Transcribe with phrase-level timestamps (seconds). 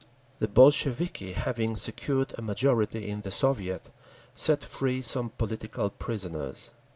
[0.39, 3.91] The Bolsheviki, having secured a majority in the Soviet,
[4.33, 6.71] set free some political prisoners.